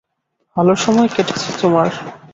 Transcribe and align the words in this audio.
ভালো 0.57 0.73
সময় 0.75 1.09
কেটেছে 1.15 1.49
তোমার। 1.61 1.89